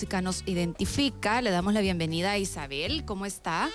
música 0.00 0.22
nos 0.22 0.42
identifica. 0.46 1.42
Le 1.42 1.50
damos 1.50 1.74
la 1.74 1.82
bienvenida 1.82 2.30
a 2.30 2.38
Isabel. 2.38 3.04
¿Cómo 3.04 3.26
está? 3.26 3.68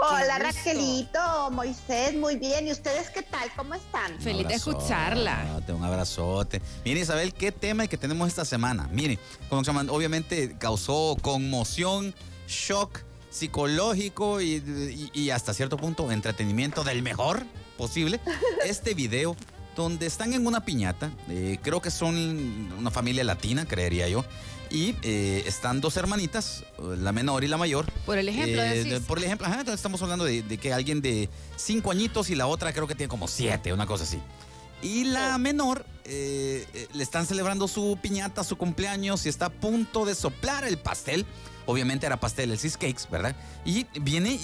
Hola 0.00 0.38
Raquelito, 0.38 1.50
Moisés, 1.50 2.14
muy 2.14 2.36
bien. 2.36 2.66
¿Y 2.66 2.72
ustedes 2.72 3.10
qué 3.10 3.20
tal? 3.20 3.50
¿Cómo 3.54 3.74
están? 3.74 4.18
Feliz 4.20 4.48
de 4.48 4.54
escucharla. 4.54 5.60
Un 5.68 5.84
abrazote. 5.84 6.62
Mire 6.82 7.00
Isabel, 7.00 7.34
¿qué 7.34 7.52
tema 7.52 7.86
que 7.88 7.98
tenemos 7.98 8.26
esta 8.26 8.46
semana? 8.46 8.88
Mire, 8.90 9.18
obviamente 9.50 10.56
causó 10.56 11.18
conmoción, 11.20 12.14
shock 12.48 13.00
psicológico 13.28 14.40
y, 14.40 15.30
hasta 15.30 15.52
cierto 15.52 15.76
punto 15.76 16.10
entretenimiento 16.10 16.84
del 16.84 17.02
mejor 17.02 17.44
posible. 17.76 18.18
Este 18.64 18.94
video 18.94 19.36
donde 19.76 20.06
están 20.06 20.32
en 20.32 20.46
una 20.46 20.64
piñata, 20.64 21.10
eh, 21.28 21.58
creo 21.62 21.82
que 21.82 21.90
son 21.90 22.16
una 22.78 22.90
familia 22.90 23.24
latina, 23.24 23.66
creería 23.66 24.08
yo, 24.08 24.24
y 24.70 24.94
eh, 25.02 25.42
están 25.46 25.80
dos 25.80 25.96
hermanitas, 25.96 26.64
la 26.78 27.12
menor 27.12 27.44
y 27.44 27.48
la 27.48 27.56
mayor. 27.56 27.90
Por 28.06 28.18
el 28.18 28.28
ejemplo, 28.28 28.62
eh, 28.62 29.00
Por 29.06 29.18
el 29.18 29.24
ejemplo, 29.24 29.46
estamos 29.72 30.00
hablando 30.02 30.24
de, 30.24 30.42
que 30.58 30.72
alguien 30.72 31.00
de 31.00 31.28
cinco 31.56 31.90
añitos 31.90 32.30
y 32.30 32.34
la 32.34 32.46
otra 32.46 32.72
creo 32.72 32.86
que 32.86 32.94
tiene 32.94 33.08
como 33.08 33.28
siete, 33.28 33.72
una 33.72 33.86
cosa 33.86 34.04
así. 34.04 34.18
Y 34.82 35.04
la 35.04 35.36
menor 35.38 35.84
le 36.06 37.02
están 37.02 37.26
celebrando 37.26 37.68
su 37.68 37.98
piñata, 38.00 38.42
su 38.42 38.56
cumpleaños 38.56 39.26
y 39.26 39.28
está 39.28 39.46
a 39.46 39.50
punto 39.50 40.04
de 40.04 40.14
soplar 40.14 40.64
el 40.64 40.78
pastel 40.78 41.26
obviamente 41.70 42.06
era 42.06 42.18
pastel, 42.18 42.50
el 42.50 42.58
cheesecakes, 42.58 43.08
¿verdad? 43.10 43.36
Y 43.64 43.86
viene 44.00 44.38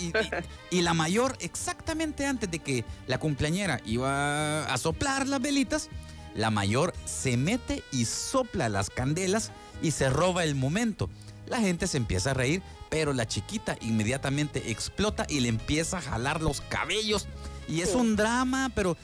y, 0.71 0.81
la 0.81 0.95
mayor, 0.95 1.37
exactamente 1.41 2.25
antes 2.27 2.51
de 2.51 2.61
que 2.61 2.85
la 3.07 3.19
cumpleañera 3.19 3.81
iba 3.85 4.65
a 4.65 4.79
soplar 4.79 5.27
las 5.27 5.41
velitas, 5.41 5.89
la 6.37 6.51
mayor 6.51 6.93
se 7.05 7.37
mete 7.37 7.83
y 7.93 8.05
sopla 8.05 8.69
las 8.69 8.91
candelas 8.91 9.53
y 9.83 9.91
se 9.91 10.11
roba 10.11 10.45
el 10.45 10.55
momento. 10.55 11.09
La 11.47 11.59
gente 11.59 11.87
se 11.87 11.97
empieza 11.97 12.33
a 12.33 12.35
reír, 12.35 12.63
pero 12.91 13.13
la 13.13 13.27
chiquita 13.27 13.77
inmediatamente 13.81 14.71
explota 14.71 15.27
y 15.29 15.41
le 15.41 15.49
empieza 15.49 15.99
a 15.99 16.03
jalar 16.03 16.43
los 16.43 16.61
cabellos. 16.61 17.27
Y 17.69 17.81
es 17.81 17.95
un 17.95 18.15
drama, 18.15 18.71
pero 18.75 18.97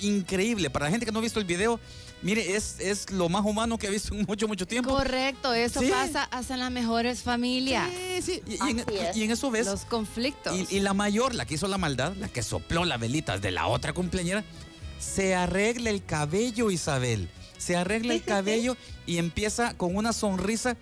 increíble. 0.00 0.70
Para 0.70 0.86
la 0.86 0.90
gente 0.90 1.06
que 1.06 1.12
no 1.12 1.18
ha 1.18 1.22
visto 1.22 1.40
el 1.40 1.44
video, 1.44 1.80
mire, 2.22 2.56
es, 2.56 2.78
es 2.78 3.10
lo 3.10 3.28
más 3.28 3.44
humano 3.44 3.78
que 3.78 3.88
ha 3.88 3.90
visto 3.90 4.14
en 4.14 4.24
mucho, 4.26 4.46
mucho 4.46 4.66
tiempo. 4.66 4.90
Correcto, 4.90 5.52
eso 5.52 5.80
pasa 5.90 6.24
hasta 6.24 6.54
en 6.54 6.60
las 6.60 6.70
mejores 6.70 7.22
familias. 7.22 7.88
Sí, 8.20 8.42
sí. 8.46 8.58
Y, 9.14 9.22
en, 9.22 9.30
eso 9.30 9.50
ves. 9.50 9.66
Los 9.66 9.84
conflictos. 9.84 10.54
Y, 10.70 10.80
la 10.80 10.94
mayor, 10.94 11.34
la 11.34 11.46
que 11.46 11.54
hizo 11.54 11.66
la 11.66 11.78
maldad, 11.78 12.14
la 12.16 12.28
que 12.28 12.42
sopló 12.42 12.84
la 12.84 12.96
velita 12.96 13.38
de 13.38 13.50
la 13.50 13.66
otra 13.66 13.92
cumpleañera, 13.92 14.44
se 14.98 15.34
arregla 15.34 15.90
el 15.90 16.04
cabello, 16.04 16.70
Isabel. 16.70 17.28
Se 17.58 17.76
arregla 17.76 18.14
el 18.14 18.22
cabello 18.22 18.76
y 19.06 19.18
empieza 19.18 19.74
con 19.74 19.96
una 19.96 20.12
sonrisa 20.12 20.76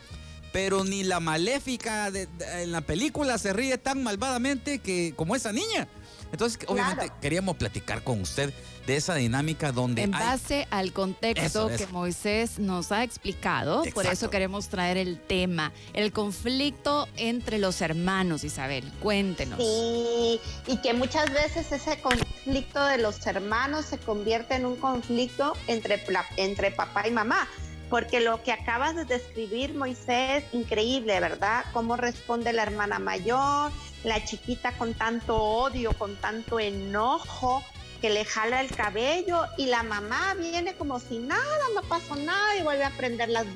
pero 0.54 0.84
ni 0.84 1.02
la 1.02 1.18
maléfica 1.18 2.12
de, 2.12 2.28
en 2.62 2.70
la 2.70 2.80
película 2.80 3.38
se 3.38 3.52
ríe 3.52 3.76
tan 3.76 4.04
malvadamente 4.04 4.78
que 4.78 5.12
como 5.16 5.34
esa 5.34 5.50
niña. 5.50 5.88
Entonces, 6.34 6.58
obviamente, 6.66 7.12
queríamos 7.20 7.56
platicar 7.56 8.02
con 8.02 8.20
usted 8.20 8.52
de 8.88 8.96
esa 8.96 9.14
dinámica 9.14 9.70
donde. 9.70 10.02
En 10.02 10.10
base 10.10 10.66
al 10.72 10.92
contexto 10.92 11.68
que 11.68 11.86
Moisés 11.86 12.58
nos 12.58 12.90
ha 12.90 13.04
explicado, 13.04 13.84
por 13.94 14.04
eso 14.06 14.30
queremos 14.30 14.68
traer 14.68 14.96
el 14.96 15.20
tema, 15.20 15.72
el 15.92 16.12
conflicto 16.12 17.06
entre 17.16 17.58
los 17.58 17.80
hermanos, 17.80 18.42
Isabel. 18.42 18.90
Cuéntenos. 19.00 19.58
Sí, 19.58 20.40
y 20.66 20.76
que 20.78 20.92
muchas 20.92 21.32
veces 21.32 21.70
ese 21.70 22.00
conflicto 22.00 22.84
de 22.84 22.98
los 22.98 23.24
hermanos 23.28 23.84
se 23.84 23.98
convierte 23.98 24.56
en 24.56 24.66
un 24.66 24.74
conflicto 24.74 25.56
entre, 25.68 26.02
entre 26.36 26.72
papá 26.72 27.06
y 27.06 27.12
mamá 27.12 27.46
porque 27.90 28.18
lo 28.18 28.42
que 28.42 28.50
acabas 28.50 28.96
de 28.96 29.04
describir, 29.04 29.74
Moisés, 29.74 30.42
increíble, 30.52 31.20
¿verdad? 31.20 31.64
Cómo 31.72 31.96
responde 31.96 32.52
la 32.52 32.64
hermana 32.64 32.98
mayor, 32.98 33.70
la 34.04 34.24
chiquita 34.24 34.72
con 34.72 34.94
tanto 34.94 35.36
odio, 35.36 35.92
con 35.94 36.16
tanto 36.16 36.60
enojo, 36.60 37.64
que 38.00 38.10
le 38.10 38.24
jala 38.26 38.60
el 38.60 38.70
cabello 38.70 39.46
y 39.56 39.66
la 39.66 39.82
mamá 39.82 40.34
viene 40.34 40.74
como 40.74 41.00
si 41.00 41.18
nada, 41.18 41.64
no 41.74 41.82
pasó 41.82 42.14
nada 42.16 42.54
y 42.56 42.62
vuelve 42.62 42.84
a 42.84 42.90
prender 42.90 43.30
las, 43.30 43.46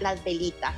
las 0.00 0.24
velitas. 0.24 0.72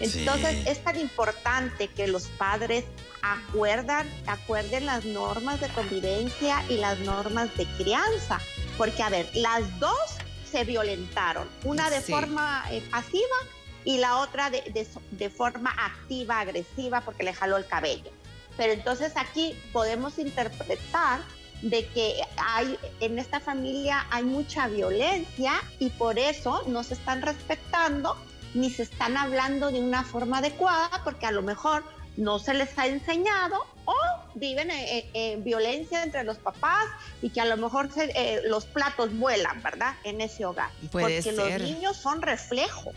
Entonces 0.00 0.66
es 0.66 0.82
tan 0.82 0.98
importante 0.98 1.88
que 1.88 2.08
los 2.08 2.26
padres 2.36 2.84
acuerdan, 3.22 4.08
acuerden 4.26 4.86
las 4.86 5.04
normas 5.04 5.60
de 5.60 5.68
convivencia 5.68 6.64
y 6.68 6.78
las 6.78 6.98
normas 6.98 7.56
de 7.56 7.64
crianza, 7.76 8.40
porque 8.76 9.02
a 9.02 9.08
ver, 9.08 9.28
las 9.34 9.78
dos 9.78 10.16
se 10.50 10.64
violentaron, 10.64 11.48
una 11.64 11.90
de 11.90 12.00
forma 12.00 12.64
eh, 12.70 12.82
pasiva 12.90 13.36
y 13.84 13.98
la 13.98 14.18
otra 14.18 14.50
de, 14.50 14.86
de 15.12 15.30
forma 15.30 15.70
activa, 15.70 16.40
agresiva, 16.40 17.00
porque 17.02 17.22
le 17.22 17.34
jaló 17.34 17.56
el 17.56 17.66
cabello. 17.66 18.10
Pero 18.58 18.74
entonces 18.74 19.12
aquí 19.16 19.58
podemos 19.72 20.18
interpretar 20.18 21.20
de 21.62 21.86
que 21.88 22.20
hay 22.36 22.78
en 23.00 23.18
esta 23.18 23.40
familia 23.40 24.06
hay 24.10 24.24
mucha 24.24 24.68
violencia 24.68 25.52
y 25.78 25.90
por 25.90 26.18
eso 26.18 26.62
no 26.66 26.84
se 26.84 26.94
están 26.94 27.22
respetando 27.22 28.16
ni 28.54 28.70
se 28.70 28.84
están 28.84 29.16
hablando 29.16 29.70
de 29.70 29.80
una 29.80 30.04
forma 30.04 30.38
adecuada 30.38 31.02
porque 31.04 31.26
a 31.26 31.32
lo 31.32 31.42
mejor 31.42 31.82
no 32.16 32.38
se 32.38 32.54
les 32.54 32.76
ha 32.78 32.86
enseñado 32.86 33.64
o 33.84 33.94
viven 34.34 34.70
en, 34.70 35.44
violencia 35.44 36.02
entre 36.02 36.24
los 36.24 36.36
papás 36.38 36.86
y 37.22 37.30
que 37.30 37.40
a 37.40 37.44
lo 37.44 37.56
mejor 37.56 37.88
eh, 37.96 38.40
los 38.44 38.66
platos 38.66 39.16
vuelan, 39.16 39.62
¿verdad? 39.62 39.94
En 40.04 40.20
ese 40.20 40.44
hogar. 40.44 40.70
porque 40.90 41.32
los 41.32 41.60
niños 41.60 41.96
son 41.96 42.20
reflejo 42.22 42.92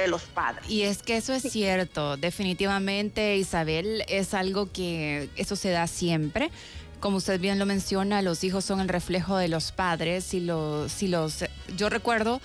de 0.00 0.08
los 0.08 0.22
padres. 0.22 0.68
Y 0.68 0.82
es 0.82 1.02
que 1.02 1.16
eso 1.16 1.32
es 1.32 1.42
cierto, 1.42 2.16
definitivamente 2.16 3.36
Isabel 3.36 4.04
es 4.08 4.34
algo 4.34 4.70
que 4.70 5.28
eso 5.36 5.56
se 5.56 5.70
da 5.70 5.86
siempre. 5.86 6.50
Como 7.00 7.16
usted 7.16 7.40
bien 7.40 7.58
lo 7.58 7.66
menciona, 7.66 8.22
los 8.22 8.44
hijos 8.44 8.64
son 8.64 8.80
el 8.80 8.88
reflejo 8.88 9.36
de 9.36 9.48
los 9.48 9.72
padres 9.72 10.34
y 10.34 10.40
los, 10.40 10.92
si 10.92 11.08
los 11.08 11.44
yo 11.76 11.88
recuerdo 11.88 12.40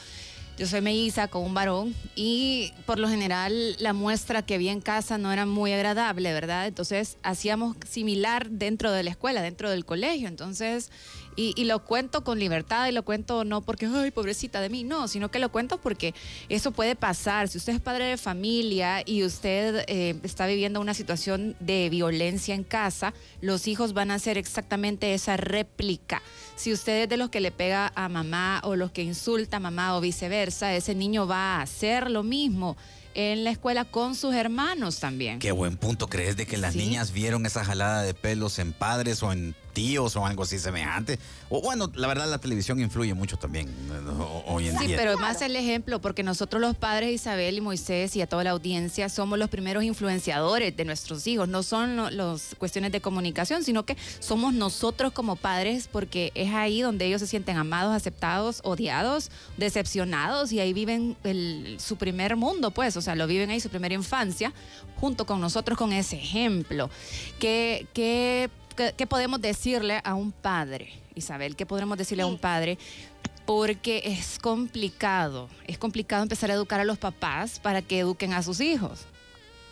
yo 0.58 0.66
soy 0.66 0.82
melliza 0.82 1.28
con 1.28 1.44
un 1.44 1.54
varón 1.54 1.94
y 2.16 2.74
por 2.88 2.98
lo 2.98 3.08
general 3.08 3.76
la 3.78 3.94
muestra 3.94 4.42
que 4.42 4.58
vi 4.58 4.70
en 4.70 4.82
casa 4.82 5.20
no 5.20 5.32
era 5.32 5.46
muy 5.46 5.72
agradable, 5.72 6.34
¿verdad? 6.34 6.66
Entonces 6.66 7.18
hacíamos 7.22 7.78
similar 7.88 8.50
dentro 8.50 8.92
de 8.92 9.04
la 9.04 9.12
escuela, 9.12 9.44
dentro 9.44 9.70
del 9.70 9.86
colegio. 9.86 10.28
Entonces 10.28 10.90
y, 11.38 11.66
lo 11.66 11.86
cuento 11.86 12.24
con 12.24 12.40
libertad 12.40 12.88
y 12.88 12.92
lo 12.92 13.06
cuento 13.06 13.46
no 13.46 13.62
porque, 13.62 13.86
ay, 13.86 14.10
pobrecita 14.10 14.60
de 14.60 14.70
mí, 14.70 14.84
no, 14.84 15.08
sino 15.08 15.30
que 15.30 15.38
lo 15.38 15.52
cuento 15.52 15.78
porque 15.78 16.16
eso 16.50 16.72
puede 16.72 16.96
pasar. 16.96 17.48
Si 17.48 17.60
usted 17.60 17.74
es 17.74 17.80
padre 17.80 18.06
de 18.06 18.18
familia 18.18 19.04
y 19.06 19.24
usted 19.24 19.86
eh, 19.88 20.20
está 20.24 20.48
viviendo 20.48 20.82
una 20.82 20.96
situación 20.96 21.56
de 21.60 21.90
violencia 21.90 22.56
en 22.56 22.64
casa, 22.64 23.14
los 23.40 23.68
hijos 23.68 23.94
van 23.94 24.10
a 24.10 24.16
hacer 24.16 24.40
exactamente 24.40 25.14
esa 25.14 25.38
réplica. 25.38 26.24
Si 26.56 26.74
usted 26.74 27.04
es 27.04 27.10
de 27.10 27.18
los 27.18 27.30
que 27.30 27.40
le 27.40 27.52
pega 27.52 27.92
a 27.94 28.10
mamá 28.10 28.60
o 28.64 28.76
los 28.76 28.92
que 28.92 29.04
insulta 29.04 29.58
a 29.58 29.60
mamá 29.60 29.96
o 29.96 30.02
viceversa, 30.02 30.76
ese 30.76 30.96
niño 30.96 31.28
va 31.28 31.58
a 31.58 31.62
hacer 31.62 32.10
lo 32.10 32.24
mismo 32.24 32.78
en 33.18 33.44
la 33.44 33.50
escuela 33.50 33.84
con 33.84 34.14
sus 34.14 34.36
hermanos 34.36 35.00
también. 35.00 35.40
Qué 35.40 35.52
buen 35.52 35.76
punto. 35.76 36.08
¿Crees 36.08 36.38
de 36.38 36.46
que 36.46 36.56
las 36.56 36.76
niñas 36.76 37.12
vieron 37.12 37.48
esa 37.48 37.66
jalada 37.66 38.04
de 38.04 38.14
pelos 38.14 38.60
en 38.60 38.74
padres 38.74 39.24
o 39.24 39.32
en 39.32 39.56
tíos 39.78 40.16
o 40.16 40.26
algo 40.26 40.42
así 40.42 40.58
semejante. 40.58 41.20
O 41.50 41.62
bueno, 41.62 41.92
la 41.94 42.08
verdad 42.08 42.28
la 42.28 42.40
televisión 42.40 42.80
influye 42.80 43.14
mucho 43.14 43.38
también 43.38 43.70
hoy 44.48 44.70
en 44.70 44.78
día. 44.80 44.88
Sí, 44.88 44.94
pero 44.98 45.20
más 45.20 45.40
el 45.44 45.56
ejemplo, 45.56 46.02
porque 46.02 46.24
nosotros 46.24 46.60
los 46.60 46.76
padres, 46.76 47.14
Isabel 47.14 47.58
y 47.58 47.62
Moisés 47.62 48.16
y 48.16 48.22
a 48.22 48.28
toda 48.28 48.44
la 48.44 48.50
audiencia, 48.52 49.08
somos 49.08 49.38
los 49.38 49.52
primeros 49.52 49.84
influenciadores 49.84 50.76
de 50.76 50.84
nuestros 50.84 51.28
hijos. 51.28 51.48
No 51.48 51.62
son 51.62 52.18
las 52.18 52.56
cuestiones 52.58 52.92
de 52.92 53.02
comunicación, 53.02 53.64
sino 53.64 53.86
que 53.86 53.96
somos 54.20 54.52
nosotros 54.52 55.14
como 55.14 55.36
padres, 55.36 55.88
porque 55.92 56.32
es 56.34 56.52
ahí 56.56 56.82
donde 56.82 57.06
ellos 57.06 57.22
se 57.22 57.28
sienten 57.28 57.58
amados, 57.58 57.96
aceptados, 57.96 58.62
odiados, 58.64 59.30
decepcionados 59.58 60.52
y 60.54 60.60
ahí 60.60 60.74
viven 60.74 61.16
su 61.78 61.98
primer 61.98 62.36
mundo, 62.36 62.72
pues, 62.72 62.98
o 62.98 63.02
sea, 63.04 63.07
lo 63.16 63.28
viven 63.28 63.50
ahí 63.50 63.60
su 63.60 63.70
primera 63.70 63.94
infancia, 63.94 64.54
junto 65.00 65.26
con 65.26 65.42
nosotros 65.42 65.78
con 65.78 65.94
ese 65.94 66.18
ejemplo. 66.18 66.90
Que 67.40 67.88
¿qué, 68.78 69.08
podemos 69.08 69.42
decirle 69.42 70.02
a 70.04 70.14
un 70.14 70.32
padre, 70.32 70.94
Isabel? 71.16 71.56
¿Qué 71.56 71.66
podremos 71.66 71.98
decirle 71.98 72.24
a 72.24 72.28
un 72.28 72.38
padre? 72.38 72.78
Porque 73.46 74.02
es 74.06 74.40
complicado, 74.40 75.50
es 75.66 75.78
complicado 75.78 76.24
empezar 76.24 76.52
a 76.52 76.54
educar 76.54 76.80
a 76.80 76.86
los 76.86 76.98
papás 76.98 77.60
para 77.60 77.82
que 77.82 78.00
eduquen 78.00 78.34
a 78.34 78.44
sus 78.44 78.60
hijos. 78.60 79.06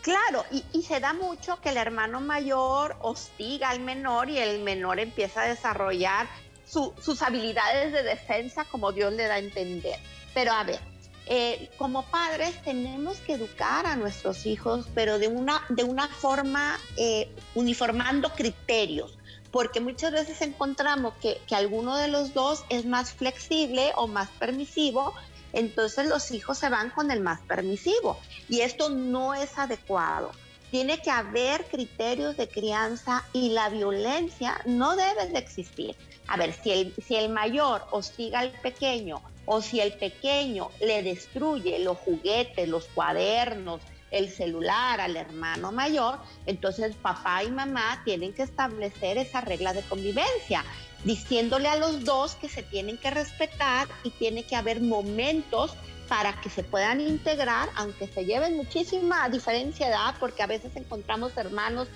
Claro, 0.01 0.45
y, 0.51 0.83
se 0.83 1.00
da 1.00 1.13
mucho 1.13 1.60
que 1.62 1.69
el 1.69 1.77
hermano 1.77 2.21
mayor 2.21 2.95
hostiga 3.01 3.69
al 3.69 3.80
menor 3.80 4.30
y 4.30 4.38
el 4.38 4.62
menor 4.62 5.00
empieza 5.00 5.42
a 5.42 5.48
desarrollar 5.48 6.27
sus 6.65 7.21
habilidades 7.21 7.92
de 7.92 8.04
defensa 8.04 8.65
como 8.65 8.92
Dios 8.92 9.13
le 9.13 9.25
da 9.25 9.36
a 9.36 9.39
entender. 9.39 10.00
Pero 10.36 10.51
a 10.51 10.63
ver, 10.63 10.80
eh, 11.27 11.69
como 11.77 12.04
padres 12.06 12.62
tenemos 12.63 13.18
que 13.18 13.33
educar 13.33 13.86
a 13.86 13.95
nuestros 13.95 14.45
hijos, 14.45 14.88
pero 14.94 15.19
de 15.19 15.27
una, 15.27 15.62
de 15.69 15.83
una 15.83 16.07
forma 16.07 16.80
eh, 16.98 17.30
uniformando 17.56 18.30
criterios, 18.30 19.18
porque 19.51 19.80
muchas 19.80 20.12
veces 20.12 20.42
encontramos 20.42 21.13
que, 21.22 21.42
que 21.48 21.56
alguno 21.56 21.95
de 21.95 22.07
los 22.07 22.33
dos 22.33 22.63
es 22.69 22.86
más 22.86 23.12
flexible 23.13 23.92
o 23.95 24.07
más 24.07 24.30
permisivo 24.39 25.13
entonces 25.56 26.07
los 26.07 26.31
hijos 26.31 26.57
se 26.57 26.69
van 26.69 26.89
con 26.89 27.12
el 27.12 27.22
más 27.22 27.39
permisivo 27.42 28.19
y 28.50 28.60
esto 28.60 28.89
no 28.89 29.33
es 29.33 29.57
adecuado. 29.57 30.31
Tiene 30.69 31.01
que 31.01 31.10
haber 31.10 31.63
criterios 31.66 32.36
de 32.36 32.50
crianza 32.50 33.24
y 33.31 33.50
la 33.50 33.69
violencia 33.69 34.60
no 34.66 34.98
debe 34.98 35.27
de 35.27 35.39
existir. 35.39 35.95
A 36.27 36.36
ver, 36.36 36.54
si 36.54 36.72
el, 36.72 36.94
si 37.07 37.16
el 37.16 37.30
mayor 37.30 37.86
hostiga 37.92 38.39
al 38.39 38.51
pequeño 38.51 39.22
o 39.45 39.62
si 39.62 39.80
el 39.80 39.94
pequeño 39.94 40.69
le 40.80 41.03
destruye 41.03 41.80
los 41.80 41.97
juguetes, 41.97 42.68
los 42.68 42.86
cuadernos, 42.86 43.81
el 44.12 44.30
celular 44.30 45.01
al 45.01 45.18
hermano 45.18 45.71
mayor, 45.71 46.19
entonces 46.45 46.95
papá 46.95 47.44
y 47.44 47.51
mamá 47.51 48.01
tienen 48.06 48.33
que 48.33 48.44
establecer 48.44 49.18
esa 49.18 49.42
regla 49.42 49.74
de 49.74 49.81
convivencia, 49.81 50.63
diciéndole 51.03 51.68
a 51.68 51.75
los 51.75 52.06
dos 52.06 52.36
que 52.36 52.47
se 52.47 52.63
tienen 52.63 52.97
que 52.97 53.12
respetar 53.12 53.88
y 54.03 54.12
tiene 54.12 54.44
que 54.44 54.56
haber 54.56 54.81
momentos 54.81 55.75
para 56.07 56.39
que 56.39 56.50
se 56.50 56.63
puedan 56.63 57.01
integrar, 57.01 57.69
aunque 57.75 58.07
se 58.07 58.25
lleven 58.25 58.56
muchísima 58.56 59.27
diferencia 59.30 59.88
de 59.88 59.94
edad, 59.94 60.15
porque 60.19 60.44
a 60.44 60.48
veces 60.48 60.75
encontramos 60.75 61.36
hermanos 61.36 61.88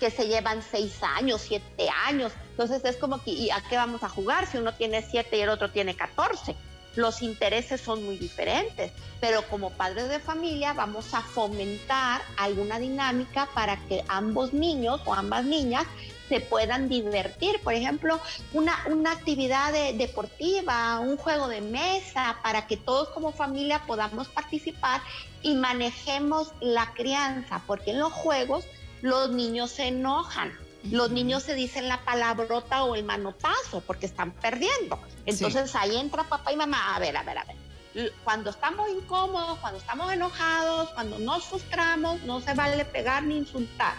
que 0.00 0.10
se 0.10 0.26
llevan 0.26 0.62
seis 0.62 1.02
años, 1.02 1.42
siete 1.42 1.88
años. 2.06 2.32
Entonces 2.50 2.84
es 2.84 2.96
como 2.96 3.22
que, 3.22 3.30
¿y 3.30 3.50
a 3.50 3.62
qué 3.68 3.76
vamos 3.76 4.02
a 4.02 4.08
jugar 4.08 4.46
si 4.46 4.58
uno 4.58 4.72
tiene 4.74 5.02
siete 5.02 5.36
y 5.36 5.40
el 5.40 5.48
otro 5.48 5.70
tiene 5.70 5.94
catorce? 5.94 6.56
Los 6.98 7.22
intereses 7.22 7.80
son 7.80 8.04
muy 8.04 8.18
diferentes, 8.18 8.90
pero 9.20 9.42
como 9.42 9.70
padres 9.70 10.08
de 10.08 10.18
familia 10.18 10.72
vamos 10.72 11.14
a 11.14 11.20
fomentar 11.20 12.20
alguna 12.36 12.80
dinámica 12.80 13.48
para 13.54 13.76
que 13.86 14.02
ambos 14.08 14.52
niños 14.52 15.00
o 15.04 15.14
ambas 15.14 15.44
niñas 15.44 15.86
se 16.28 16.40
puedan 16.40 16.88
divertir. 16.88 17.60
Por 17.62 17.74
ejemplo, 17.74 18.20
una, 18.52 18.76
una 18.88 19.12
actividad 19.12 19.72
deportiva, 19.94 20.98
un 20.98 21.16
juego 21.16 21.46
de 21.46 21.60
mesa, 21.60 22.38
para 22.42 22.66
que 22.66 22.76
todos 22.76 23.10
como 23.10 23.30
familia 23.30 23.84
podamos 23.86 24.26
participar 24.26 25.00
y 25.40 25.54
manejemos 25.54 26.52
la 26.60 26.92
crianza, 26.94 27.62
porque 27.68 27.92
en 27.92 28.00
los 28.00 28.12
juegos 28.12 28.64
los 29.02 29.30
niños 29.30 29.70
se 29.70 29.86
enojan 29.86 30.52
los 30.84 31.10
niños 31.10 31.42
se 31.42 31.54
dicen 31.54 31.88
la 31.88 32.04
palabrota 32.04 32.84
o 32.84 32.94
el 32.94 33.04
manotazo 33.04 33.80
porque 33.86 34.06
están 34.06 34.32
perdiendo. 34.32 35.00
Entonces 35.26 35.74
ahí 35.74 35.96
entra 35.96 36.24
papá 36.24 36.52
y 36.52 36.56
mamá, 36.56 36.94
a 36.94 36.98
ver, 36.98 37.16
a 37.16 37.22
ver, 37.22 37.38
a 37.38 37.44
ver. 37.44 38.12
Cuando 38.22 38.50
estamos 38.50 38.88
incómodos, 38.90 39.58
cuando 39.58 39.78
estamos 39.78 40.12
enojados, 40.12 40.90
cuando 40.90 41.18
nos 41.18 41.44
frustramos, 41.44 42.22
no 42.22 42.40
se 42.40 42.54
vale 42.54 42.84
pegar 42.84 43.24
ni 43.24 43.36
insultar. 43.36 43.96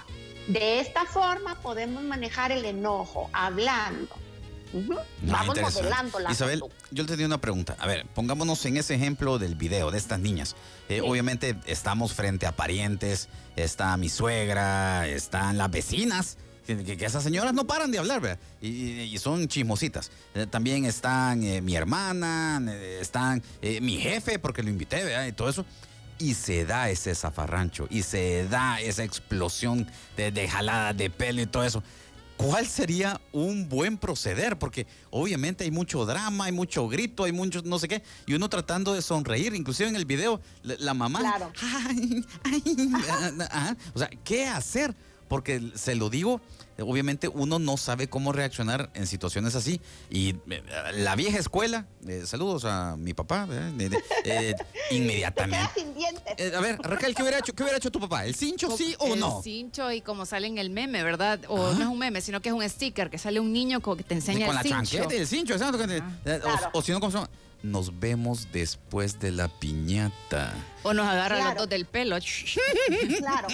De 0.48 0.80
esta 0.80 1.06
forma 1.06 1.56
podemos 1.56 2.02
manejar 2.04 2.52
el 2.52 2.64
enojo, 2.66 3.30
hablando. 3.34 4.16
Vamos 5.24 5.60
modelando 5.60 6.20
la 6.20 6.32
Isabel, 6.32 6.62
yo 6.92 7.04
le 7.04 7.10
tenía 7.10 7.26
una 7.26 7.42
pregunta. 7.42 7.76
A 7.80 7.88
ver, 7.88 8.06
pongámonos 8.14 8.64
en 8.66 8.78
ese 8.78 8.96
ejemplo 8.96 9.40
del 9.40 9.56
video 9.56 9.90
de 9.90 9.98
estas 9.98 10.20
niñas. 10.20 10.56
Eh, 10.90 11.02
obviamente 11.02 11.56
estamos 11.66 12.14
frente 12.14 12.46
a 12.46 12.52
parientes, 12.52 13.30
está 13.56 13.98
mi 13.98 14.10
suegra, 14.10 15.08
están 15.08 15.58
las 15.58 15.72
vecinas 15.72 16.38
que, 16.78 17.06
esas 17.06 17.24
señoras 17.24 17.54
no 17.54 17.66
paran 17.66 17.92
de 17.92 18.00
hablar, 18.00 18.40
Y, 18.62 19.18
son 19.18 19.48
chismositas. 19.48 20.12
Eh, 20.34 20.46
también 20.46 20.86
están 20.86 21.44
eh, 21.44 21.62
mi 21.62 21.76
hermana, 21.76 22.62
eh, 22.70 23.00
están 23.02 23.42
mi 23.82 23.98
jefe, 23.98 24.40
porque 24.40 24.64
lo 24.64 24.70
invité, 24.70 25.28
Y 25.28 25.32
todo 25.32 25.50
eso. 25.50 25.66
Y 26.20 26.34
se 26.34 26.66
da 26.66 26.90
ese 26.90 27.16
zafarrancho, 27.16 27.88
y 27.90 28.04
se 28.04 28.46
da 28.50 28.82
esa 28.82 29.04
explosión 29.04 29.88
de, 30.18 30.32
de 30.32 30.50
jalada 30.50 30.94
de 30.94 31.10
pelo 31.10 31.42
y 31.42 31.46
todo 31.46 31.64
eso. 31.64 31.82
¿Cuál 32.40 32.66
sería 32.68 33.20
un 33.34 33.68
buen 33.68 33.98
proceder? 33.98 34.58
Porque 34.58 34.88
obviamente 35.10 35.66
hay 35.66 35.72
mucho 35.72 36.06
drama, 36.06 36.46
hay 36.46 36.54
mucho 36.54 36.88
grito, 36.88 37.26
hay 37.26 37.34
mucho 37.34 37.62
no 37.66 37.78
sé 37.80 37.90
qué, 37.90 38.02
y 38.28 38.34
uno 38.34 38.48
tratando 38.48 38.94
de 38.94 39.02
sonreír, 39.02 39.54
inclusive 39.54 39.90
en 39.90 39.98
el 39.98 40.06
video, 40.06 40.40
la, 40.64 40.94
mamá. 40.94 41.20
Claro. 41.20 41.52
o 43.94 44.00
sea, 44.00 44.10
¿qué 44.24 44.48
hacer? 44.48 44.96
Porque 45.30 45.72
se 45.76 45.96
lo 45.96 46.10
digo, 46.10 46.42
obviamente 46.80 47.28
uno 47.28 47.60
no 47.60 47.78
sabe 47.78 48.10
cómo 48.10 48.34
reaccionar 48.34 48.90
en 48.96 49.08
situaciones 49.08 49.56
así. 49.56 49.80
Y 50.10 50.36
eh, 50.50 50.64
la 50.96 51.16
vieja 51.16 51.38
escuela, 51.38 51.86
eh, 52.08 52.24
saludos 52.26 52.66
a 52.66 52.98
mi 52.98 53.14
papá, 53.14 53.48
eh, 53.52 54.56
inmediatamente. 54.92 55.70
sin 55.76 55.94
dientes. 55.94 56.54
a 56.54 56.60
ver, 56.60 56.80
Raquel, 56.80 57.16
¿qué 57.16 57.22
hubiera, 57.22 57.40
hecho, 57.40 57.54
¿qué 57.54 57.64
hubiera 57.64 57.78
hecho 57.78 57.92
tu 57.92 58.00
papá? 58.00 58.26
¿El 58.26 58.36
cincho 58.36 58.76
sí 58.76 58.96
o 59.00 59.16
no? 59.16 59.38
El 59.38 59.44
cincho 59.44 59.92
y 59.92 60.02
como 60.02 60.26
sale 60.26 60.48
en 60.48 60.58
el 60.58 60.72
meme, 60.72 61.04
¿verdad? 61.04 61.40
O 61.48 61.74
no 61.74 61.82
es 61.82 61.88
un 61.88 62.00
meme, 62.00 62.22
sino 62.22 62.42
que 62.42 62.50
es 62.50 62.56
un 62.56 62.68
sticker 62.68 63.10
que 63.10 63.18
sale 63.18 63.40
un 63.40 63.54
niño 63.54 63.80
que 63.82 64.04
te 64.04 64.16
enseña 64.16 64.48
con 64.48 64.58
el 64.58 64.64
cincho. 64.64 64.76
Con 64.76 64.84
la 64.84 64.90
chanqueta 64.90 65.16
el 65.16 65.28
cincho, 65.28 65.56
ah. 65.62 66.70
o, 66.74 66.82
si 66.82 66.92
no, 66.92 67.00
¿cómo 67.00 67.12
nos 67.62 68.00
vemos 68.00 68.52
después 68.52 69.20
de 69.20 69.32
la 69.32 69.48
piñata. 69.48 70.54
O 70.84 70.94
nos 70.94 71.08
agarra 71.08 71.44
los 71.44 71.56
dos 71.56 71.70
del 71.70 71.86
pelo. 71.86 72.18
Claro. 73.18 73.48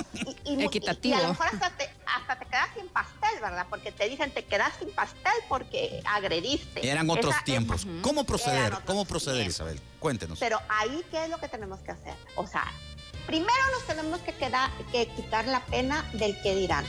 Y, 0.45 0.63
Equitativo. 0.63 1.15
Y, 1.15 1.19
a 1.19 1.23
lo 1.23 1.29
mejor 1.29 1.47
hasta 1.47 1.69
te, 1.71 1.89
hasta 2.05 2.39
te, 2.39 2.45
quedas 2.45 2.69
sin 2.75 2.87
pastel, 2.87 3.41
¿verdad? 3.41 3.65
Porque 3.69 3.91
te 3.91 4.07
dicen 4.07 4.31
te 4.31 4.45
quedas 4.45 4.73
sin 4.79 4.91
pastel 4.91 5.33
porque 5.49 6.01
agrediste. 6.05 6.87
Eran 6.87 7.09
otros 7.09 7.35
tiempos. 7.43 7.87
¿Cómo 8.01 8.23
proceder? 8.23 8.77
¿Cómo 8.85 9.05
proceder, 9.05 9.47
Isabel? 9.47 9.79
Cuéntenos. 9.99 10.39
Pero 10.39 10.59
ahí, 10.69 11.03
¿qué 11.11 11.23
es 11.25 11.29
lo 11.29 11.37
que 11.39 11.47
tenemos 11.47 11.79
que 11.79 11.91
hacer? 11.91 12.15
O 12.35 12.45
sea, 12.45 12.65
primero 13.25 13.53
nos 13.73 13.85
tenemos 13.87 14.19
que, 14.21 14.33
quedar, 14.33 14.69
que 14.91 15.07
quitar 15.07 15.45
la 15.47 15.65
pena 15.65 16.05
del 16.13 16.39
que 16.41 16.55
dirán 16.55 16.85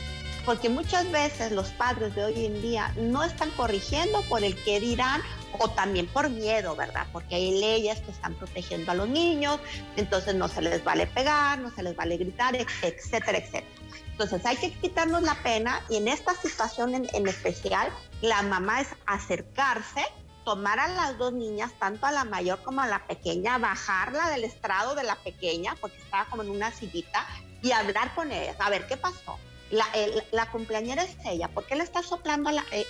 porque 0.47 0.69
muchas 0.69 1.11
veces 1.11 1.51
los 1.51 1.71
padres 1.71 2.15
de 2.15 2.23
hoy 2.23 2.45
en 2.45 2.61
día 2.61 2.93
no 2.95 3.21
están 3.21 3.51
corrigiendo 3.51 4.21
por 4.29 4.45
el 4.45 4.55
que 4.63 4.79
dirán 4.79 5.21
o 5.59 5.69
también 5.69 6.07
por 6.07 6.29
miedo, 6.29 6.73
¿verdad? 6.73 7.05
Porque 7.11 7.35
hay 7.35 7.59
leyes 7.59 7.99
que 7.99 8.11
están 8.11 8.33
protegiendo 8.35 8.93
a 8.93 8.95
los 8.95 9.09
niños, 9.09 9.59
entonces 9.97 10.35
no 10.35 10.47
se 10.47 10.61
les 10.61 10.81
vale 10.85 11.05
pegar, 11.05 11.59
no 11.59 11.69
se 11.71 11.83
les 11.83 11.97
vale 11.97 12.15
gritar, 12.15 12.55
etcétera, 12.55 13.39
etcétera. 13.39 13.65
Entonces 14.09 14.45
hay 14.45 14.55
que 14.55 14.71
quitarnos 14.71 15.21
la 15.21 15.35
pena 15.43 15.81
y 15.89 15.97
en 15.97 16.07
esta 16.07 16.33
situación 16.33 16.95
en, 16.95 17.27
especial, 17.27 17.91
la 18.21 18.41
mamá 18.41 18.79
es 18.79 18.87
acercarse, 19.05 20.05
tomar 20.45 20.79
a 20.79 20.87
las 20.87 21.17
dos 21.17 21.33
niñas, 21.33 21.73
tanto 21.77 22.05
a 22.05 22.13
la 22.13 22.23
mayor 22.23 22.63
como 22.63 22.79
a 22.79 22.87
la 22.87 23.05
pequeña, 23.05 23.57
bajarla 23.57 24.29
del 24.29 24.45
estrado 24.45 24.95
de 24.95 25.03
la 25.03 25.17
pequeña, 25.17 25.75
porque 25.81 25.97
estaba 25.97 26.23
como 26.29 26.43
en 26.43 26.51
una 26.51 26.71
sillita, 26.71 27.27
y 27.61 27.73
hablar 27.73 28.15
con 28.15 28.31
ellas, 28.31 28.55
a 28.59 28.69
ver 28.69 28.87
qué 28.87 28.95
pasó 28.95 29.37
la, 29.71 29.85
la, 30.31 30.49
cumpleañera 30.51 31.03
es 31.03 31.15
ella, 31.25 31.47
¿por 31.49 31.65
qué 31.65 31.75
le 31.75 31.83
está 31.83 32.01
soplando 32.01 32.51
la, 32.51 32.63
eh, 32.71 32.85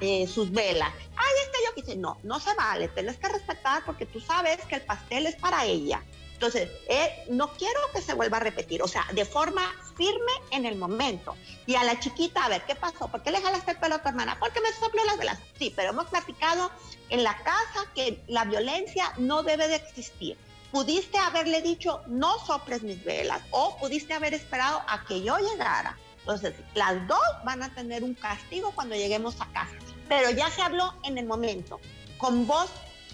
eh, 0.00 0.26
sus 0.26 0.50
velas? 0.50 0.90
Ay, 1.16 1.32
este 1.44 1.58
yo 1.64 1.74
quise, 1.74 1.96
no, 1.96 2.18
no 2.22 2.40
se 2.40 2.54
vale, 2.54 2.88
tienes 2.88 3.16
que 3.16 3.28
respetar 3.28 3.84
porque 3.84 4.06
tú 4.06 4.20
sabes 4.20 4.64
que 4.66 4.76
el 4.76 4.82
pastel 4.82 5.26
es 5.26 5.36
para 5.36 5.64
ella. 5.64 6.02
Entonces, 6.34 6.68
eh, 6.88 7.24
no 7.30 7.48
quiero 7.54 7.80
que 7.94 8.02
se 8.02 8.12
vuelva 8.12 8.36
a 8.36 8.40
repetir, 8.40 8.82
o 8.82 8.88
sea, 8.88 9.06
de 9.12 9.24
forma 9.24 9.62
firme 9.96 10.32
en 10.50 10.66
el 10.66 10.76
momento. 10.76 11.34
Y 11.64 11.76
a 11.76 11.82
la 11.82 11.98
chiquita, 11.98 12.44
a 12.44 12.50
ver, 12.50 12.62
¿qué 12.66 12.74
pasó? 12.74 13.08
¿Por 13.08 13.22
qué 13.22 13.30
le 13.30 13.40
jalaste 13.40 13.70
el 13.70 13.78
pelo 13.78 13.94
a 13.94 14.02
tu 14.02 14.08
hermana? 14.08 14.36
Porque 14.38 14.60
me 14.60 14.70
sopló 14.72 15.02
las 15.06 15.16
velas. 15.16 15.38
Sí, 15.58 15.72
pero 15.74 15.90
hemos 15.90 16.08
platicado 16.08 16.70
en 17.08 17.24
la 17.24 17.38
casa 17.38 17.90
que 17.94 18.22
la 18.26 18.44
violencia 18.44 19.14
no 19.16 19.42
debe 19.44 19.66
de 19.66 19.76
existir 19.76 20.36
pudiste 20.76 21.16
haberle 21.16 21.62
dicho, 21.62 22.02
no 22.06 22.38
soples 22.44 22.82
mis 22.82 23.02
velas, 23.02 23.40
o 23.50 23.78
pudiste 23.78 24.12
haber 24.12 24.34
esperado 24.34 24.82
a 24.86 25.06
que 25.06 25.22
yo 25.22 25.38
llegara. 25.38 25.96
Entonces, 26.18 26.52
las 26.74 27.08
dos 27.08 27.18
van 27.46 27.62
a 27.62 27.74
tener 27.74 28.04
un 28.04 28.12
castigo 28.12 28.72
cuando 28.72 28.94
lleguemos 28.94 29.40
a 29.40 29.50
casa. 29.54 29.72
Pero 30.06 30.28
ya 30.32 30.50
se 30.50 30.60
habló 30.60 30.92
en 31.04 31.16
el 31.16 31.24
momento, 31.24 31.80
con 32.18 32.46
voz 32.46 32.68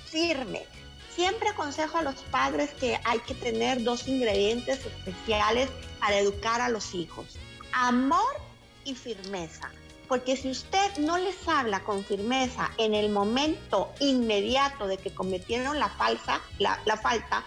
firme. 0.06 0.66
Siempre 1.14 1.50
aconsejo 1.50 1.98
a 1.98 2.02
los 2.02 2.16
padres 2.32 2.70
que 2.80 2.98
hay 3.04 3.20
que 3.20 3.34
tener 3.34 3.84
dos 3.84 4.08
ingredientes 4.08 4.84
especiales 4.84 5.70
para 6.00 6.18
educar 6.18 6.60
a 6.60 6.68
los 6.68 6.94
hijos. 6.94 7.38
Amor 7.70 8.40
y 8.84 8.96
firmeza. 8.96 9.70
Porque 10.12 10.36
si 10.36 10.50
usted 10.50 10.98
no 10.98 11.16
les 11.16 11.48
habla 11.48 11.80
con 11.84 12.04
firmeza 12.04 12.70
en 12.76 12.92
el 12.92 13.08
momento 13.08 13.94
inmediato 13.98 14.86
de 14.86 14.98
que 14.98 15.14
cometieron 15.14 15.78
la, 15.78 15.88
falsa, 15.88 16.42
la, 16.58 16.76
falta, 16.98 17.42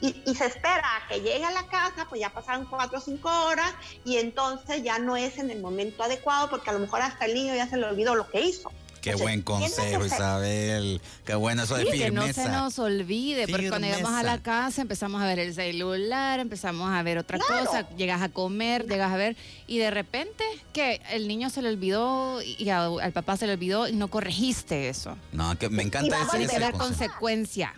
y, 0.00 0.22
y, 0.24 0.36
se 0.36 0.46
espera 0.46 0.96
a 0.96 1.08
que 1.08 1.22
llegue 1.22 1.44
a 1.44 1.50
la 1.50 1.66
casa, 1.66 2.06
pues 2.08 2.20
ya 2.20 2.30
pasaron 2.30 2.66
cuatro 2.66 2.98
o 2.98 3.00
cinco 3.00 3.28
horas 3.46 3.74
y 4.04 4.18
entonces 4.18 4.84
ya 4.84 5.00
no 5.00 5.16
es 5.16 5.38
en 5.38 5.50
el 5.50 5.60
momento 5.60 6.04
adecuado 6.04 6.50
porque 6.50 6.70
a 6.70 6.74
lo 6.74 6.78
mejor 6.78 7.02
hasta 7.02 7.24
el 7.24 7.34
niño 7.34 7.52
ya 7.52 7.68
se 7.68 7.78
le 7.78 7.86
olvidó 7.86 8.14
lo 8.14 8.30
que 8.30 8.42
hizo. 8.42 8.70
Qué 9.04 9.14
buen 9.16 9.42
consejo, 9.42 10.06
Isabel. 10.06 11.00
Qué 11.26 11.34
bueno 11.34 11.62
eso 11.64 11.76
de 11.76 11.84
firmeza. 11.84 12.04
Que 12.06 12.10
no 12.10 12.32
se 12.32 12.48
nos 12.48 12.78
olvide, 12.78 13.46
porque 13.46 13.68
cuando 13.68 13.86
llegamos 13.86 14.12
a 14.12 14.22
la 14.22 14.42
casa 14.42 14.80
empezamos 14.80 15.20
a 15.20 15.26
ver 15.26 15.38
el 15.38 15.54
celular, 15.54 16.40
empezamos 16.40 16.90
a 16.90 17.02
ver 17.02 17.18
otra 17.18 17.38
cosa, 17.38 17.86
llegas 17.96 18.22
a 18.22 18.30
comer, 18.30 18.88
llegas 18.88 19.12
a 19.12 19.16
ver, 19.16 19.36
y 19.66 19.76
de 19.76 19.90
repente 19.90 20.42
que 20.72 21.02
el 21.10 21.28
niño 21.28 21.50
se 21.50 21.60
le 21.60 21.68
olvidó 21.68 22.40
y 22.42 22.70
al 22.70 23.12
papá 23.12 23.36
se 23.36 23.46
le 23.46 23.52
olvidó 23.52 23.86
y 23.88 23.92
no 23.92 24.08
corregiste 24.08 24.88
eso. 24.88 25.16
No, 25.32 25.58
que 25.58 25.68
me 25.68 25.82
encanta 25.82 26.16
eso. 26.16 26.30
Tiene 26.30 26.46
que 26.46 26.56
haber 26.56 26.72
consecuencia 26.72 27.74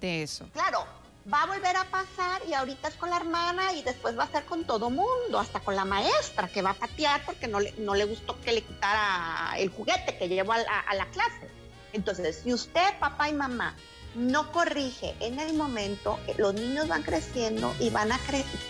de 0.00 0.22
eso. 0.22 0.48
Claro, 0.52 0.86
va 1.32 1.42
a 1.42 1.46
volver 1.46 1.76
a 1.76 1.84
pasar 1.84 2.40
y 2.48 2.54
ahorita 2.54 2.88
es 2.88 2.94
con 2.94 3.10
la 3.10 3.16
hermana 3.16 3.72
y 3.74 3.82
después 3.82 4.18
va 4.18 4.24
a 4.24 4.30
ser 4.30 4.44
con 4.44 4.64
todo 4.64 4.88
mundo, 4.88 5.38
hasta 5.38 5.60
con 5.60 5.76
la 5.76 5.84
maestra 5.84 6.48
que 6.48 6.62
va 6.62 6.70
a 6.70 6.74
patear 6.74 7.22
porque 7.26 7.48
no 7.48 7.60
le, 7.60 7.72
no 7.78 7.94
le 7.94 8.04
gustó 8.04 8.40
que 8.40 8.52
le 8.52 8.62
quitara 8.62 9.54
el 9.58 9.70
juguete 9.70 10.16
que 10.16 10.28
llevó 10.28 10.52
a 10.52 10.58
la, 10.58 11.06
clase. 11.12 11.50
Entonces, 11.92 12.40
si 12.42 12.52
usted, 12.52 12.98
papá 12.98 13.28
y 13.28 13.34
mamá, 13.34 13.74
no 14.14 14.50
corrige 14.52 15.14
en 15.20 15.38
el 15.38 15.54
momento, 15.54 16.18
los 16.38 16.54
niños 16.54 16.88
van 16.88 17.02
creciendo 17.02 17.74
y 17.78 17.90
van 17.90 18.10
a, 18.10 18.18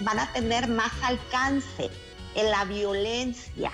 van 0.01 0.19
a 0.19 0.33
tener 0.33 0.69
más 0.69 0.93
alcance 1.03 1.91
en 2.35 2.51
la 2.51 2.65
violencia. 2.65 3.71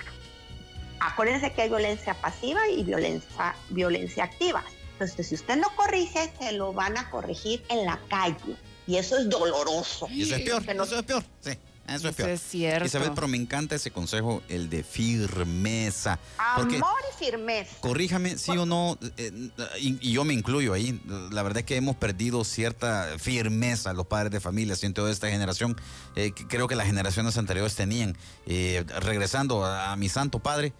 Acuérdense 0.99 1.51
que 1.53 1.63
hay 1.63 1.69
violencia 1.69 2.13
pasiva 2.15 2.67
y 2.69 2.83
violencia, 2.83 3.55
violencia 3.69 4.23
activa. 4.23 4.63
Entonces, 4.93 5.27
si 5.27 5.35
usted 5.35 5.57
no 5.57 5.67
corrige, 5.75 6.31
se 6.39 6.53
lo 6.53 6.71
van 6.71 6.97
a 6.97 7.09
corregir 7.09 7.63
en 7.69 7.85
la 7.85 7.99
calle. 8.07 8.55
Y 8.87 8.97
eso 8.97 9.17
es 9.17 9.29
doloroso. 9.29 10.07
Y 10.09 10.23
eso 10.23 10.35
es 10.35 10.43
peor. 10.43 10.63
Eso 10.67 10.99
es 10.99 11.03
peor. 11.03 11.23
Sí. 11.41 11.51
Eso, 11.87 12.09
es, 12.09 12.15
peor. 12.15 12.29
es 12.29 12.41
cierto. 12.41 12.85
Isabel, 12.85 13.11
pero 13.13 13.27
me 13.27 13.37
encanta 13.37 13.75
ese 13.75 13.91
consejo, 13.91 14.41
el 14.49 14.69
de 14.71 14.83
firmeza. 14.83 16.17
Amor 16.37 16.97
y 17.13 17.23
firmeza. 17.23 17.75
Corríjame, 17.79 18.39
sí 18.39 18.57
o 18.57 18.65
no, 18.65 18.97
eh, 19.17 19.51
y, 19.79 20.11
yo 20.11 20.23
me 20.25 20.33
incluyo 20.33 20.73
ahí. 20.73 20.99
La 21.31 21.43
verdad 21.43 21.59
es 21.59 21.65
que 21.65 21.75
hemos 21.75 21.95
perdido 21.95 22.43
cierta 22.43 23.17
firmeza 23.19 23.93
los 23.93 24.07
padres 24.07 24.31
de 24.31 24.39
familia, 24.39 24.75
siento 24.75 25.05
de 25.05 25.11
esta 25.11 25.29
generación. 25.29 25.79
Eh, 26.15 26.31
creo 26.47 26.67
que 26.67 26.75
las 26.75 26.87
generaciones 26.87 27.37
anteriores 27.37 27.75
tenían. 27.75 28.17
Eh, 28.47 28.83
regresando 29.01 29.63
a, 29.63 29.95
mi 29.95 30.09
santo 30.09 30.39
padre, 30.39 30.73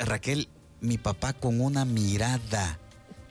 Raquel, 0.00 0.48
mi 0.82 0.98
papá 0.98 1.32
con 1.32 1.62
una 1.62 1.86
mirada 1.86 2.78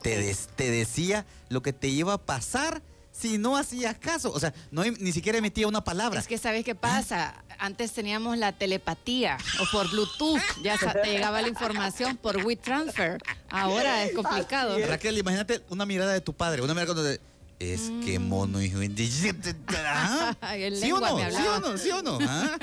te, 0.01 0.35
te 0.55 0.71
decía 0.71 1.25
lo 1.50 1.62
que 1.62 1.74
te 1.74 1.88
iba 1.88 2.13
a 2.13 2.17
pasar 2.17 2.81
si 3.17 3.38
no 3.38 3.57
hacías 3.57 3.98
caso. 3.98 4.31
O 4.31 4.39
sea, 4.39 4.53
no, 4.72 4.84
ni 4.84 5.12
siquiera 5.12 5.38
emitía 5.38 5.67
una 5.67 5.84
palabra. 5.84 6.19
Es 6.19 6.27
que, 6.27 6.38
¿sabes 6.38 6.65
qué 6.65 6.75
pasa? 6.75 7.43
Antes 7.57 7.93
teníamos 7.93 8.38
la 8.38 8.51
telepatía 8.51 9.38
o 9.62 9.65
por 9.72 9.89
Bluetooth. 9.89 10.41
Ya 10.62 10.77
te 10.77 11.10
llegaba 11.10 11.41
la 11.41 11.48
información 11.48 12.17
por 12.17 12.43
WeTransfer. 12.45 13.22
Ahora 13.50 14.03
es 14.03 14.13
complicado. 14.13 14.77
Raquel, 14.86 15.17
imagínate 15.17 15.62
una 15.69 15.86
mirada 15.86 16.13
de 16.13 16.22
tu 16.22 16.34
padre. 16.34 16.62
Una 16.62 16.74
mirada 16.74 16.93
cuando 16.93 17.10
te 17.10 17.22
es 17.59 17.91
que 18.03 18.19
mm. 18.19 18.27
mono 18.27 18.62
hijo 18.62 18.79
¿Sí 18.81 18.91
o 20.91 21.00
no? 21.00 21.17
¿Sí 21.31 21.47
o 21.47 21.59
no? 21.59 21.77
¿Sí 21.77 21.89
o 21.91 22.01
no? 22.01 22.19
¿Ah? 22.21 22.57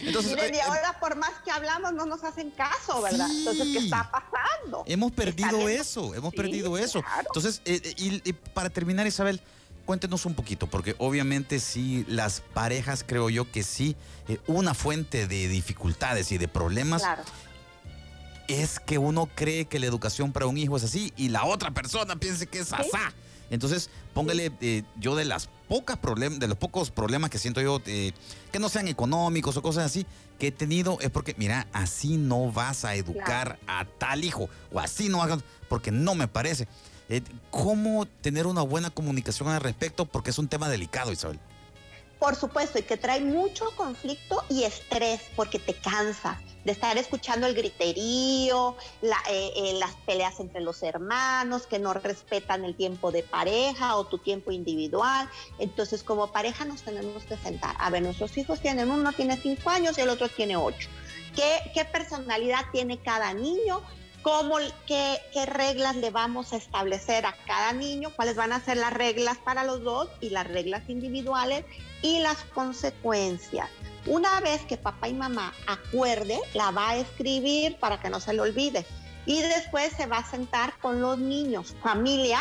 Entonces, 0.00 0.34
Miren, 0.34 0.54
y 0.54 0.58
eh, 0.58 0.62
ahora 0.62 0.98
por 1.00 1.16
más 1.16 1.32
que 1.44 1.50
hablamos 1.50 1.94
no 1.94 2.06
nos 2.06 2.22
hacen 2.24 2.50
caso, 2.50 3.00
¿verdad? 3.02 3.28
Entonces, 3.30 3.68
¿qué 3.72 3.78
está 3.78 4.10
pasando? 4.10 4.84
Hemos 4.86 5.12
perdido 5.12 5.68
eso, 5.68 6.14
hemos 6.14 6.34
perdido 6.34 6.76
eso. 6.76 7.02
Entonces, 7.26 7.62
eh, 7.64 7.80
eh, 7.82 8.20
y, 8.24 8.32
para 8.32 8.68
terminar, 8.68 9.06
Isabel, 9.06 9.40
cuéntenos 9.86 10.26
un 10.26 10.34
poquito, 10.34 10.66
porque 10.66 10.94
obviamente 10.98 11.58
sí, 11.60 12.04
las 12.08 12.40
parejas 12.40 13.04
creo 13.06 13.30
yo 13.30 13.50
que 13.50 13.62
sí, 13.62 13.96
una 14.46 14.74
fuente 14.74 15.26
de 15.26 15.48
dificultades 15.48 16.30
y 16.32 16.38
de 16.38 16.48
problemas 16.48 17.02
claro 17.02 17.22
es 18.48 18.78
que 18.78 18.98
uno 18.98 19.28
cree 19.34 19.66
que 19.66 19.78
la 19.78 19.86
educación 19.86 20.32
para 20.32 20.46
un 20.46 20.56
hijo 20.56 20.76
es 20.76 20.84
así 20.84 21.12
y 21.16 21.28
la 21.28 21.44
otra 21.44 21.70
persona 21.72 22.16
piense 22.16 22.46
que 22.46 22.60
es 22.60 22.72
asá. 22.72 23.12
Entonces, 23.50 23.90
póngale, 24.14 24.52
eh, 24.60 24.82
yo 24.98 25.14
de 25.14 25.24
las 25.24 25.48
pocas 25.68 25.98
problemas, 25.98 26.38
de 26.38 26.48
los 26.48 26.58
pocos 26.58 26.90
problemas 26.90 27.30
que 27.30 27.38
siento 27.38 27.60
yo, 27.60 27.80
eh, 27.86 28.12
que 28.52 28.58
no 28.58 28.68
sean 28.68 28.88
económicos 28.88 29.56
o 29.56 29.62
cosas 29.62 29.84
así, 29.84 30.06
que 30.38 30.48
he 30.48 30.52
tenido, 30.52 30.98
es 31.00 31.10
porque, 31.10 31.34
mira, 31.38 31.66
así 31.72 32.16
no 32.16 32.50
vas 32.52 32.84
a 32.84 32.94
educar 32.94 33.58
a 33.66 33.84
tal 33.84 34.24
hijo, 34.24 34.48
o 34.72 34.80
así 34.80 35.08
no 35.08 35.22
hagas, 35.22 35.40
porque 35.68 35.90
no 35.90 36.14
me 36.14 36.28
parece. 36.28 36.68
Eh, 37.08 37.22
¿Cómo 37.50 38.06
tener 38.06 38.46
una 38.46 38.62
buena 38.62 38.90
comunicación 38.90 39.48
al 39.48 39.60
respecto? 39.60 40.06
Porque 40.06 40.30
es 40.30 40.38
un 40.38 40.48
tema 40.48 40.68
delicado, 40.68 41.12
Isabel. 41.12 41.38
Por 42.18 42.34
supuesto, 42.34 42.78
y 42.78 42.82
que 42.82 42.96
trae 42.96 43.20
mucho 43.20 43.70
conflicto 43.76 44.42
y 44.48 44.64
estrés 44.64 45.20
porque 45.36 45.58
te 45.58 45.74
cansa 45.74 46.40
de 46.66 46.72
estar 46.72 46.98
escuchando 46.98 47.46
el 47.46 47.54
griterío, 47.54 48.76
eh, 49.02 49.10
eh, 49.30 49.74
las 49.78 49.94
peleas 50.04 50.40
entre 50.40 50.60
los 50.60 50.82
hermanos, 50.82 51.66
que 51.66 51.78
no 51.78 51.94
respetan 51.94 52.64
el 52.64 52.74
tiempo 52.74 53.12
de 53.12 53.22
pareja 53.22 53.96
o 53.96 54.06
tu 54.06 54.18
tiempo 54.18 54.50
individual. 54.50 55.30
Entonces, 55.60 56.02
como 56.02 56.32
pareja 56.32 56.64
nos 56.64 56.82
tenemos 56.82 57.22
que 57.24 57.36
sentar. 57.36 57.76
A 57.78 57.88
ver, 57.90 58.02
nuestros 58.02 58.36
hijos 58.36 58.60
tienen, 58.60 58.90
uno 58.90 59.12
tiene 59.12 59.36
cinco 59.36 59.70
años 59.70 59.96
y 59.96 60.00
el 60.00 60.08
otro 60.08 60.28
tiene 60.28 60.56
ocho. 60.56 60.88
¿Qué, 61.36 61.70
qué 61.72 61.84
personalidad 61.84 62.64
tiene 62.72 62.98
cada 62.98 63.32
niño? 63.32 63.80
Cómo, 64.26 64.56
qué, 64.88 65.20
qué, 65.32 65.46
reglas 65.46 65.94
le 65.94 66.10
vamos 66.10 66.52
a 66.52 66.56
establecer 66.56 67.24
a 67.26 67.36
cada 67.46 67.72
niño, 67.72 68.10
cuáles 68.16 68.34
van 68.34 68.52
a 68.52 68.58
ser 68.58 68.76
las 68.76 68.92
reglas 68.92 69.38
para 69.38 69.62
los 69.62 69.84
dos 69.84 70.08
y 70.20 70.30
las 70.30 70.48
reglas 70.48 70.82
individuales 70.88 71.64
y 72.02 72.18
las 72.18 72.38
consecuencias. 72.52 73.70
Una 74.04 74.40
vez 74.40 74.62
que 74.62 74.78
papá 74.78 75.06
y 75.06 75.14
mamá 75.14 75.54
acuerde, 75.68 76.40
la 76.54 76.72
va 76.72 76.90
a 76.90 76.96
escribir 76.96 77.76
para 77.78 78.00
que 78.00 78.10
no 78.10 78.18
se 78.18 78.34
le 78.34 78.40
olvide. 78.40 78.84
Y 79.26 79.42
después 79.42 79.92
se 79.92 80.06
va 80.06 80.18
a 80.18 80.28
sentar 80.28 80.76
con 80.80 81.00
los 81.00 81.18
niños, 81.18 81.76
familia, 81.80 82.40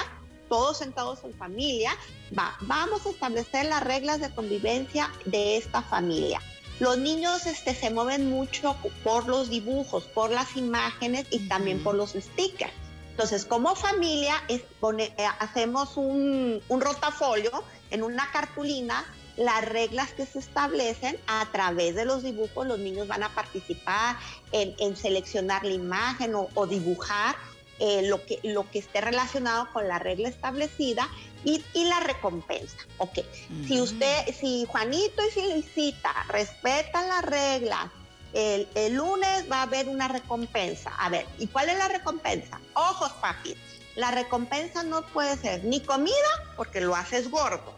todos 0.50 0.80
sentados 0.80 1.24
en 1.24 1.36
familia, 1.36 1.92
va, 2.36 2.58
vamos 2.62 3.06
a 3.06 3.12
establecer 3.12 3.68
las 3.68 3.84
reglas 3.84 4.20
de 4.22 4.34
convivencia 4.34 5.12
de 5.26 5.58
esta 5.58 5.84
familia. 5.84 6.42
Los 6.80 6.98
niños 6.98 7.46
este, 7.46 7.74
se 7.74 7.90
mueven 7.90 8.30
mucho 8.30 8.76
por 9.04 9.28
los 9.28 9.50
dibujos, 9.50 10.04
por 10.06 10.32
las 10.32 10.58
imágenes 10.58 11.26
y 11.32 11.48
también 11.48 11.82
por 11.82 11.96
los 11.96 12.12
stickers. 12.12 12.74
Entonces, 13.12 13.46
como 13.46 13.76
familia, 13.76 14.36
es, 14.50 14.62
eh, 15.00 15.28
hacemos 15.40 15.96
un, 15.96 16.62
rotafolio 16.70 17.64
en 17.92 18.04
una 18.04 18.30
cartulina 18.32 19.06
las 19.38 19.64
reglas 19.64 20.12
que 20.12 20.26
se 20.26 20.40
establecen 20.40 21.18
a 21.28 21.48
través 21.54 21.96
de 21.96 22.04
los 22.04 22.24
dibujos, 22.24 22.68
los 22.68 22.80
niños 22.80 23.08
van 23.08 23.24
a 23.24 23.34
participar 23.34 24.18
en, 24.52 24.96
seleccionar 24.98 25.64
la 25.64 25.74
imagen 25.74 26.34
o, 26.36 26.68
dibujar 26.68 27.36
eh, 27.80 28.04
lo, 28.04 28.26
que, 28.26 28.40
lo 28.44 28.70
que 28.72 28.80
esté 28.80 29.02
relacionado 29.02 29.68
con 29.74 29.88
la 29.88 30.00
regla 30.00 30.30
establecida 30.30 31.10
y, 31.44 31.62
la 31.74 32.00
recompensa. 32.00 32.78
Ok, 32.98 33.20
si 33.68 33.80
usted, 33.80 34.34
si 34.34 34.66
Juanito 34.68 35.22
y 35.28 35.32
Felicita 35.32 36.12
respetan 36.30 37.08
las 37.08 37.24
reglas, 37.24 37.88
el, 38.34 38.94
lunes 38.94 39.50
va 39.52 39.60
a 39.60 39.62
haber 39.64 39.88
una 39.88 40.08
recompensa. 40.08 40.92
A 40.98 41.10
ver, 41.10 41.26
¿y 41.38 41.48
cuál 41.48 41.70
es 41.70 41.78
la 41.78 41.88
recompensa? 41.88 42.60
Ojos, 42.74 43.12
papi. 43.22 43.56
La 43.96 44.12
recompensa 44.12 44.84
no 44.84 45.04
puede 45.08 45.38
ser 45.38 45.64
ni 45.64 45.80
comida, 45.80 46.14
porque 46.58 46.82
lo 46.82 46.96
haces 46.96 47.30
gordo, 47.30 47.78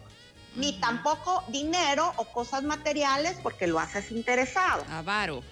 ni 0.55 0.79
tampoco 0.79 1.43
dinero 1.49 2.11
o 2.17 2.25
cosas 2.25 2.63
materiales, 2.63 3.37
porque 3.43 3.67
lo 3.67 3.79
haces 3.79 4.11
interesado. 4.11 4.83
Avaro. 4.89 5.43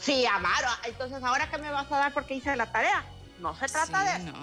Sí, 0.00 0.26
avaro. 0.26 0.68
Entonces, 0.84 1.22
¿ahora 1.22 1.48
qué 1.50 1.58
me 1.58 1.70
vas 1.70 1.90
a 1.90 1.98
dar 1.98 2.14
porque 2.14 2.34
hice 2.34 2.54
la 2.56 2.70
tarea? 2.72 3.04
No 3.40 3.54
se 3.58 3.66
trata 3.66 4.04
de 4.04 4.24
eso. 4.24 4.36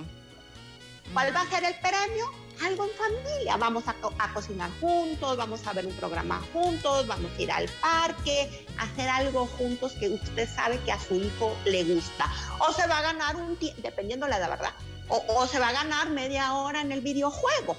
¿Cuál 1.13 1.35
va 1.35 1.41
a 1.41 1.49
ser 1.49 1.63
el 1.63 1.75
premio? 1.79 2.43
algo 2.61 2.85
en 2.85 2.91
familia. 2.91 3.57
Vamos 3.57 3.83
a, 3.87 3.95
cocinar 4.33 4.69
juntos, 4.79 5.37
vamos 5.37 5.65
a 5.67 5.73
ver 5.73 5.85
un 5.85 5.93
programa 5.93 6.41
juntos, 6.53 7.07
vamos 7.07 7.31
a 7.37 7.41
ir 7.41 7.51
al 7.51 7.67
parque, 7.81 8.65
hacer 8.77 9.09
algo 9.09 9.45
juntos 9.45 9.93
que 9.93 10.09
usted 10.09 10.47
sabe 10.47 10.79
que 10.79 10.91
a 10.91 10.99
su 10.99 11.15
hijo 11.15 11.55
le 11.65 11.83
gusta. 11.83 12.31
O 12.59 12.71
se 12.73 12.87
va 12.87 12.99
a 12.99 13.01
ganar 13.01 13.35
un 13.35 13.55
tiempo, 13.57 13.81
dependiendo 13.81 14.27
la 14.27 14.39
verdad, 14.39 14.73
o, 15.07 15.23
o 15.27 15.47
se 15.47 15.59
va 15.59 15.69
a 15.69 15.73
ganar 15.73 16.09
media 16.09 16.53
hora 16.53 16.81
en 16.81 16.91
el 16.91 17.01
videojuego. 17.01 17.75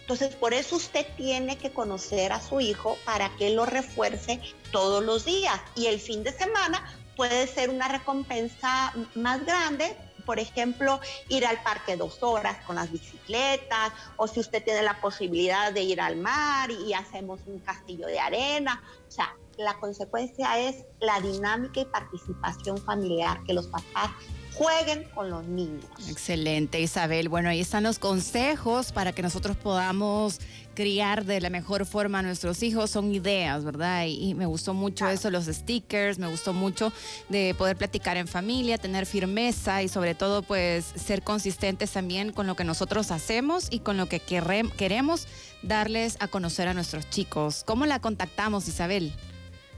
Entonces, 0.00 0.34
por 0.34 0.52
eso 0.52 0.76
usted 0.76 1.06
tiene 1.16 1.56
que 1.56 1.72
conocer 1.72 2.32
a 2.32 2.40
su 2.40 2.60
hijo 2.60 2.98
para 3.06 3.34
que 3.36 3.50
lo 3.50 3.64
refuerce 3.64 4.38
todos 4.70 5.02
los 5.02 5.24
días. 5.24 5.58
Y 5.76 5.86
el 5.86 5.98
fin 5.98 6.22
de 6.22 6.32
semana 6.32 6.84
puede 7.16 7.46
ser 7.46 7.70
una 7.70 7.88
recompensa 7.88 8.92
más 9.14 9.46
grande 9.46 9.96
por 10.24 10.38
ejemplo, 10.38 11.00
ir 11.28 11.46
al 11.46 11.62
parque 11.62 11.96
dos 11.96 12.22
horas 12.22 12.64
con 12.66 12.76
las 12.76 12.90
bicicletas, 12.90 13.92
o 14.16 14.26
si 14.26 14.40
usted 14.40 14.62
tiene 14.64 14.82
la 14.82 15.00
posibilidad 15.00 15.72
de 15.72 15.82
ir 15.82 16.00
al 16.00 16.16
mar 16.16 16.70
y, 16.70 16.94
hacemos 16.94 17.40
un 17.46 17.58
castillo 17.58 18.06
de 18.06 18.20
arena. 18.20 18.82
O 19.08 19.10
sea, 19.10 19.34
la 19.56 19.78
consecuencia 19.78 20.58
es 20.58 20.84
la 21.00 21.20
dinámica 21.20 21.80
y 21.80 21.84
participación 21.86 22.78
familiar, 22.78 23.42
que 23.44 23.52
los 23.52 23.66
papás 23.66 24.10
jueguen 24.54 25.04
con 25.14 25.30
los 25.30 25.44
niños. 25.44 25.84
Excelente, 26.08 26.80
Isabel. 26.80 27.28
Bueno, 27.28 27.48
ahí 27.48 27.60
están 27.60 27.82
los 27.82 27.98
consejos 27.98 28.92
para 28.92 29.12
que 29.12 29.22
nosotros 29.22 29.56
podamos 29.56 30.40
criar 30.74 31.24
de 31.24 31.40
la 31.40 31.50
mejor 31.50 31.86
forma 31.86 32.20
a 32.20 32.22
nuestros 32.22 32.62
hijos. 32.62 32.90
Son 32.90 33.12
ideas, 33.14 33.64
¿verdad? 33.64 34.06
Y, 34.06 34.34
me 34.34 34.46
gustó 34.46 34.74
mucho 34.74 35.08
eso, 35.08 35.30
los 35.30 35.46
stickers, 35.46 36.18
me 36.18 36.28
gustó 36.28 36.52
mucho 36.52 36.92
de 37.28 37.54
poder 37.56 37.76
platicar 37.76 38.16
en 38.16 38.28
familia, 38.28 38.78
tener 38.78 39.06
firmeza 39.06 39.82
y 39.82 39.88
sobre 39.88 40.14
todo 40.14 40.42
pues 40.42 40.84
ser 40.84 41.22
consistentes 41.22 41.90
también 41.90 42.32
con 42.32 42.46
lo 42.46 42.56
que 42.56 42.64
nosotros 42.64 43.10
hacemos 43.10 43.68
y 43.70 43.80
con 43.80 43.96
lo 43.96 44.06
que 44.06 44.20
queremos 44.20 45.26
darles 45.62 46.16
a 46.20 46.28
conocer 46.28 46.68
a 46.68 46.74
nuestros 46.74 47.08
chicos. 47.10 47.64
¿Cómo 47.64 47.86
la 47.86 48.00
contactamos, 48.00 48.68
Isabel? 48.68 49.12